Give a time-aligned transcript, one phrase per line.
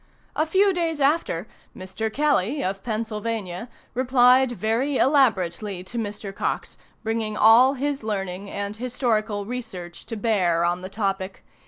[0.35, 1.47] A few days after,
[1.77, 2.11] Mr.
[2.11, 6.33] Kelly, of Pennsylvania, replied very elaborately to Mr.
[6.35, 11.43] Cox, bringing all his learning and historical research to bear on the topic.